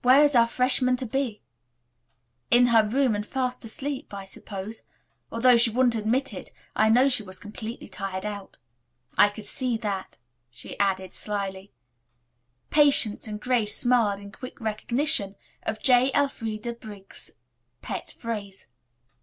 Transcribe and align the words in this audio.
"Where 0.00 0.22
is 0.24 0.34
our 0.34 0.46
freshman 0.46 0.96
to 0.96 1.04
be?" 1.04 1.42
"In 2.50 2.68
her 2.68 2.86
room 2.86 3.14
and 3.14 3.26
fast 3.26 3.62
asleep, 3.66 4.14
I 4.14 4.24
suppose. 4.24 4.82
Although 5.30 5.58
she 5.58 5.68
wouldn't 5.68 5.94
admit 5.94 6.32
it, 6.32 6.48
I 6.74 6.88
know 6.88 7.10
she 7.10 7.22
was 7.22 7.38
completely 7.38 7.86
tired 7.86 8.24
out. 8.24 8.56
I 9.18 9.28
could 9.28 9.44
see 9.44 9.76
that," 9.76 10.16
she 10.50 10.78
added 10.80 11.12
slyly. 11.12 11.74
Patience 12.70 13.28
and 13.28 13.38
Grace 13.38 13.76
smiled 13.76 14.20
in 14.20 14.32
quick 14.32 14.58
recognition 14.58 15.36
of 15.64 15.82
J. 15.82 16.12
Elfreda 16.14 16.72
Briggs' 16.72 17.32
pet 17.82 18.14
phrase. 18.16 18.70